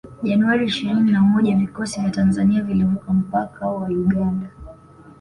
[0.23, 4.47] Januari ishirini na moja vikosi vya Tanzania vilivuka mpaka wa Uganda